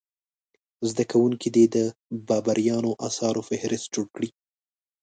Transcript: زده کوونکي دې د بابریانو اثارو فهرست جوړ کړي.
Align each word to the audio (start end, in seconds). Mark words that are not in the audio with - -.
زده 0.89 1.03
کوونکي 1.11 1.49
دې 1.55 1.65
د 1.75 1.77
بابریانو 2.27 2.91
اثارو 3.07 3.41
فهرست 3.49 3.85
جوړ 3.95 4.05
کړي. 4.15 4.29